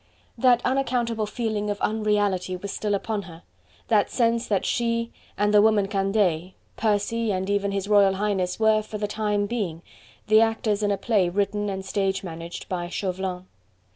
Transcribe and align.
That 0.35 0.63
unaccountable 0.65 1.27
feeling 1.27 1.69
of 1.69 1.79
unreality 1.79 2.55
was 2.55 2.71
still 2.71 2.95
upon 2.95 3.21
her, 3.29 3.43
that 3.89 4.09
sense 4.09 4.47
that 4.47 4.65
she, 4.65 5.11
and 5.37 5.53
the 5.53 5.61
woman 5.61 5.87
Candeille, 5.87 6.53
Percy 6.75 7.31
and 7.31 7.47
even 7.51 7.71
His 7.71 7.87
Royal 7.87 8.15
Highness 8.15 8.59
were, 8.59 8.81
for 8.81 8.97
the 8.97 9.07
time 9.07 9.45
being, 9.45 9.83
the 10.25 10.41
actors 10.41 10.81
in 10.81 10.89
a 10.89 10.97
play 10.97 11.29
written 11.29 11.69
and 11.69 11.85
stage 11.85 12.23
managed 12.23 12.67
by 12.67 12.89
Chauvelin. 12.89 13.45